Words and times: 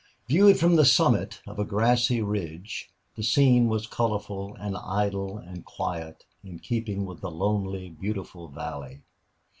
Viewed 0.27 0.57
from 0.59 0.77
the 0.77 0.83
summit 0.83 1.43
of 1.45 1.59
a 1.59 1.63
grassy 1.63 2.23
ridge, 2.23 2.89
the 3.15 3.21
scene 3.21 3.67
was 3.67 3.85
colorful 3.85 4.55
and 4.55 4.75
idle 4.75 5.37
and 5.37 5.63
quiet, 5.63 6.25
in 6.43 6.57
keeping 6.57 7.05
with 7.05 7.21
the 7.21 7.29
lonely, 7.29 7.91
beautiful 7.91 8.47
valley. 8.47 9.03